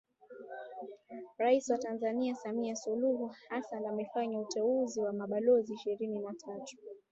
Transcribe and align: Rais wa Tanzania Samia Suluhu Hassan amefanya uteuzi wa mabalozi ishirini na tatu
Rais 1.37 1.69
wa 1.69 1.77
Tanzania 1.77 2.35
Samia 2.35 2.75
Suluhu 2.75 3.27
Hassan 3.49 3.85
amefanya 3.85 4.39
uteuzi 4.39 4.99
wa 5.01 5.13
mabalozi 5.13 5.73
ishirini 5.73 6.19
na 6.19 6.33
tatu 6.33 6.77